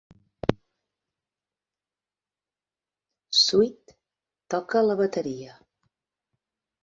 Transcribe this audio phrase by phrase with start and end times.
[3.41, 3.93] Sweet
[4.55, 5.59] toca la bateria.